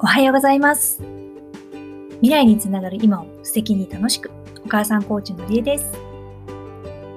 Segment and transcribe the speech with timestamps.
[0.00, 1.02] おはようございます。
[2.20, 4.30] 未来につながる今を素敵に楽しく、
[4.64, 5.92] お母さんコーチのりえです。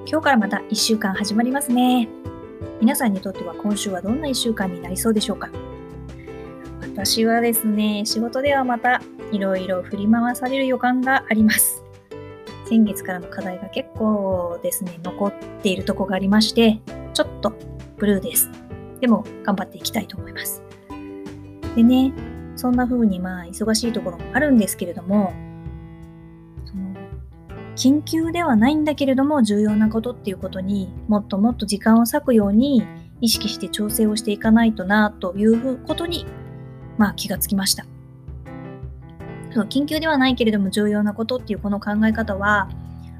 [0.04, 2.08] 今日からまた1週間始まりますね。
[2.80, 5.48] 皆さんにとっては今週はどんな1週間になりそうでしょうか
[6.80, 11.84] 私はですね、仕事ではまたいろいろ振り回される予感があります。
[12.68, 16.80] 先月からの課題が結構ですね、残っているとこがありまして、
[17.14, 17.52] ちょっと
[17.96, 18.50] ブルーです。
[19.00, 20.64] でも頑張っていきたいと思います。
[21.76, 22.12] でね、
[22.56, 25.32] そんな風にまあ忙しいところもあるんですけれども、
[27.74, 32.86] 緊急ではないんだけれども重要なことっていうことにもっともっと時間を割くように
[33.20, 36.26] 意識して調整をしていかないとなということに、
[36.98, 37.86] まあ、気がつきました。
[39.52, 42.70] そう緊急ではないけれども重要なことっていうこの考え方は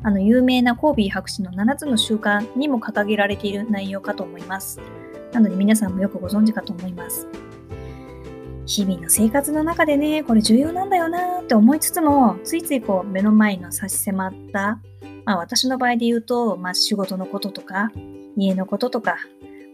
[0.02, 4.80] あの有名なコービー博士の7つの習慣にも掲げられている内容かと思います。
[5.32, 7.26] なので皆さんもよくご存知かと思います。
[8.66, 14.80] 日々の生活の中でね、これ重要なんだよなって思いつつも、ついついこう目の前の差し迫った、
[15.24, 17.90] まあ私の場合で言うと、まあ仕事のこととか、
[18.36, 19.16] 家のこととか、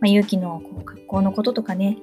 [0.00, 1.98] まあ勇気のこう学校のこととかね、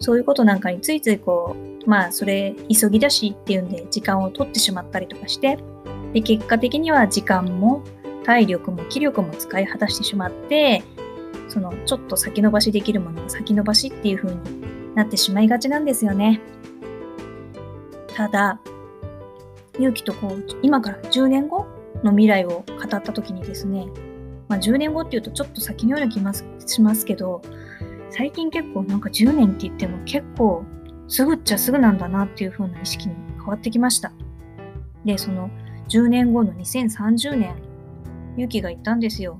[0.00, 5.58] そういうことなんかについついこう、まあそれ急ぎだしっていうんで時間を取ってしまったりとかして、
[6.12, 7.82] で結果的には時間も
[8.24, 10.82] 体力も気力も使い果たしてしまって、
[11.48, 14.40] そのちょっと先延ばしできるものが先延ばしっていう風に
[14.98, 16.40] なってしまいがちなんですよね。
[18.16, 18.60] ただ、
[19.74, 21.66] 勇気とこう、今から10年後
[22.02, 23.86] の未来を語った時にですね、
[24.48, 26.32] まあ、10年後っていうとちょっと先のような気が
[26.66, 27.42] しますけど、
[28.10, 30.64] 最近結構なんか10年って言っても結構
[31.06, 34.10] すぐっちゃすぐなんだなっていう風な意識に変わってきました。
[35.04, 35.48] で、その
[35.88, 37.54] 10年後の2030年、
[38.36, 39.38] 勇気が言ったんですよ。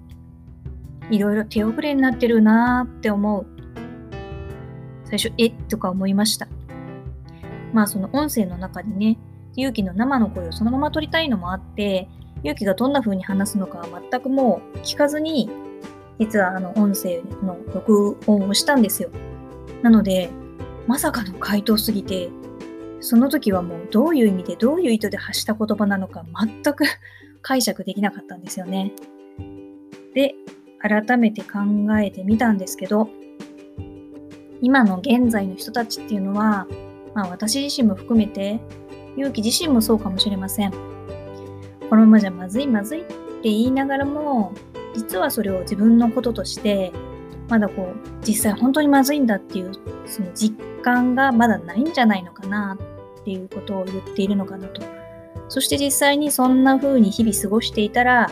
[1.11, 3.58] いろいろ手遅れになってるなーって思う。
[5.09, 5.51] 最初、え？
[5.51, 6.48] とか思いました。
[7.73, 9.19] まあその音声の中にね、
[9.56, 12.08] 勇気の生の声をそのまま撮りたいのもあって、
[12.42, 15.51] 勇気がどんな風に話すのかは全くもう聞かずに、
[16.19, 19.11] 実はあの音声の録音をしたんですよ。
[19.83, 20.30] なので、
[20.86, 22.29] まさかの回答すぎて、
[23.01, 26.85] その時はもうどういう意味でどういう意図で発した言葉なのか全く
[27.42, 28.92] 解釈できなかったんですよね。
[30.14, 30.35] で、
[30.80, 31.58] 改めて考
[32.01, 33.08] えてみたんですけど、
[34.61, 36.67] 今の現在の人たちっていうのは、
[37.14, 38.61] まあ私自身も含めて、
[39.17, 40.70] 勇気自身もそうかもしれません。
[40.70, 43.14] このままじゃまずいまずいって
[43.45, 44.52] 言いながらも、
[44.95, 46.92] 実はそれを自分のこととして、
[47.48, 49.73] まだこう、実際本当にまずいんだっていう、
[50.07, 52.77] その実感がまだないんじゃないのかな
[53.20, 54.83] っていうことを言っているのかなと。
[55.48, 58.30] そして実際にそんな風に日々過ごしていたら、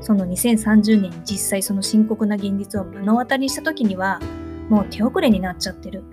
[0.00, 4.20] その2030年に実際その深刻な現実を目の当たりにした時には、
[4.68, 6.04] もう手遅れになっちゃってる。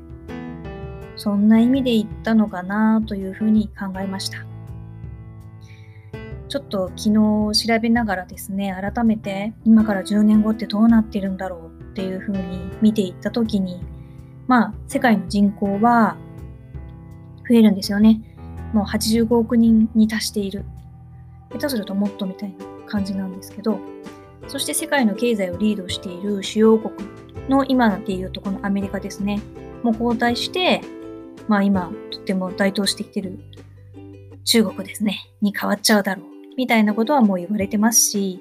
[1.16, 4.46] そんな意味で言ったのかなというふうに考えました。
[6.50, 13.82] ちょっと昨日調べながらですね、改めて今から10年後ってどうなってるんだろうっていうふうに見ていったときに、
[14.48, 16.16] まあ、世界の人口は
[17.50, 18.22] 増えるんですよね。
[18.74, 20.66] もう85億人に達している。
[21.52, 23.80] 下手するともっとみたいな感じなんですけど、
[24.48, 26.94] そして世界の経済をリードしている主要国
[27.50, 29.42] の今でいうとこのアメリカですね、
[29.84, 30.82] もう交代して、
[31.48, 33.40] まあ今とっても台頭してきてる
[34.46, 36.26] 中国ですね、に変わっちゃうだろう、
[36.58, 38.40] みたいなことはもう言われてますし、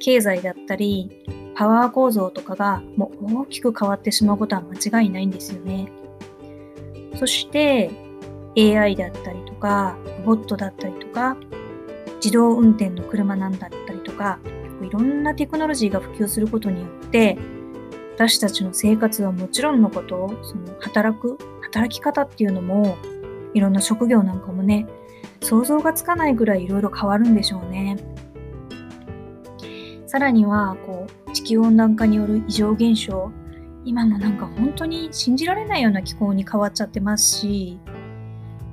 [0.00, 1.24] 経済だったり、
[1.54, 5.90] パワー構造とかがもう大きく変わってしまうことは間違いないんですよね。
[7.16, 7.90] そして
[8.56, 11.36] AI だったりとか、ロボットだったりとか、
[12.16, 14.38] 自動運転の車なんだったりとか、
[14.82, 17.36] いろんなテクノロジーが普及することによって、
[18.18, 22.98] 私たちの生活はもちろんのこと、その働く、働き方っていうのも、
[23.54, 24.88] いろんな職業なんかもね、
[25.40, 27.96] 想像がつかないぐらいいろいろ変わるんでしょうね。
[30.08, 33.30] さらには、こう、地球温暖化による異常現象、
[33.84, 37.78] 今もなんか本当に信じられないような気候に変わっちゃってますし、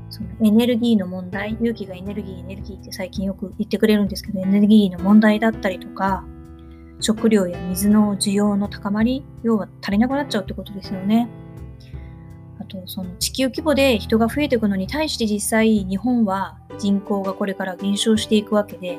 [0.09, 6.25] そのエネルギーの問題、勇気がエネルギー、エネルギーって最近よく言ってくれるんですけど、エネルギーの問題だったりとか、
[7.05, 11.29] 食料や水の需要の高まり、要は足りなくなっちゃうってことですよね。
[12.59, 18.97] あと、その地球規模で人が増えていくのに対して実際日本は人口がこれから減少していくわけで、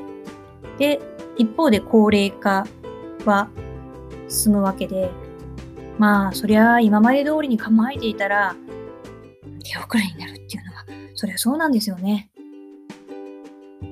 [0.77, 1.01] で、
[1.37, 2.65] 一方で高齢化
[3.25, 3.49] は
[4.29, 5.11] 進むわけで、
[5.97, 8.55] まあ、そりゃ今まで通りに構えていたら
[9.65, 12.29] 手遅れになるっていうのは、そりゃそうなんですよね。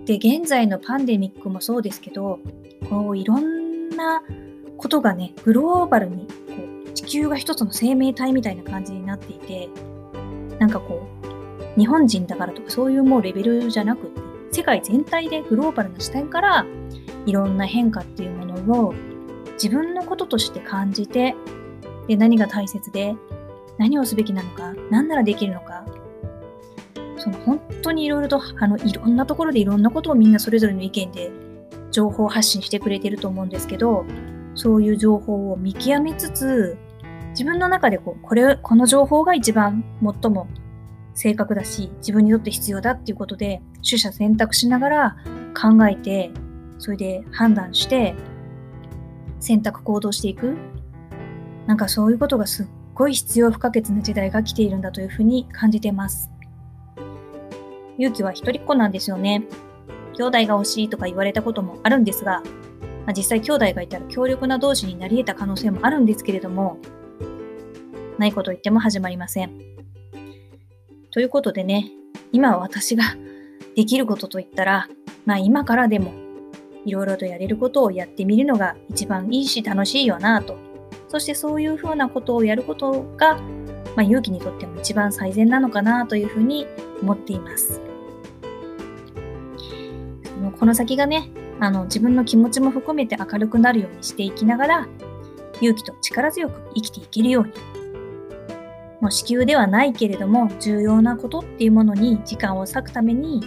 [0.06, 2.39] で、現在のパンデミックもそうですけど、
[2.89, 3.64] こういろんな
[3.95, 4.24] な
[4.77, 6.53] ことがね、グローバルにこ
[6.88, 9.69] う地球が一つの生命体みたいな感じになっていて、
[10.59, 11.07] なんかこ
[11.77, 16.65] う、日本人だからとかそういうもうレベルじゃなくて、世界全体でグローバルな視点から
[17.25, 18.94] いろんな変化っていうものを
[19.62, 21.36] 自分のこととして感じて、
[22.07, 23.15] で、何が大切で、
[23.77, 25.86] 何をすべきなのか、何ならできるのか、
[27.18, 31.31] その本当にいろいろと、あの、いろんなところでいろんなことをみんなそれぞれの意見で
[31.95, 34.06] 情報発信してくれてると思うんですけど、
[34.53, 36.77] そういう情報を見極めつつ、
[37.30, 39.86] 自分の中でこう、これ、この情報が一番
[40.21, 40.47] 最も
[41.13, 45.18] 正確だし、自分にとって必要だっていうことで、取捨選択しながら
[45.53, 46.31] 考えて、
[46.80, 48.13] それで判断して、
[49.39, 50.53] 選択行動していく。
[51.65, 56.30] なんかそういうことがすっごい必要不可欠な時代が来ているんだというふうに感じてます。
[57.98, 59.45] 勇気は一人っ子なんですよね。
[60.15, 62.41] 兄弟が欲しいとか言われたこともあるんですが、
[63.06, 66.77] まあ、実際兄弟がいたら強力な同士になり得た可能性もあるんですけれども、
[68.17, 69.51] ないこと言っても始まりません。
[71.12, 71.91] ということでね、
[72.31, 73.03] 今私が
[73.75, 74.88] できることといったら、
[75.25, 76.13] まあ今からでも
[76.85, 80.57] いろいろとやれることをやってみるのが一番いいし楽しいよなと。
[81.07, 83.35] そしてそういうふうなことをやることが、
[83.95, 86.67] まあ、勇気にとっても一番最善なのかなというふうに
[87.01, 87.81] 思っています。
[90.51, 94.88] この先がね、あの自分の気持ちも含めて明るくなるようにしていきながら、
[95.62, 97.53] 勇気と力強く生きていけるように
[99.01, 103.42] もう子宮ではないけれども重要なことっていうものに時間を割くために、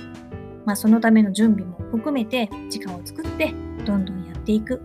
[0.65, 3.53] まあ、そのための準備も含めて時間を作って
[3.85, 4.81] どんどんやっていく。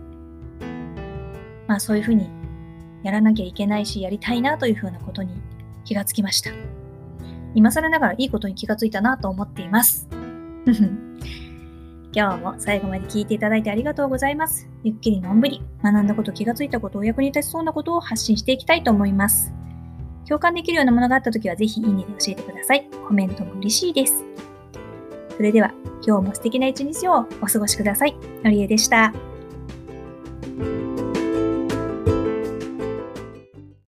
[1.66, 2.28] まあそういうふうに
[3.02, 5.40] やらなきゃいけないしやりたいなというふうなことに
[5.84, 6.50] 気がつきました。
[7.54, 10.08] 今更ながらいいことに気がついたなと思っています。
[12.16, 14.68] 今日も最後まで聞いていただいてありがとうございます。
[14.84, 19.52] ゆっくりのんびり学んだこと、気がついたこと、お役に立ちそうなことを発信していきたいと思います。
[20.28, 22.88] 共感できるようなものがあったときは、ぜひいいねで教えてください。
[23.06, 24.24] コメントも嬉しいです。
[25.36, 25.72] それでは、
[26.06, 28.16] 今日も素敵な一日をお過ごしください。
[28.44, 29.12] のりえでした。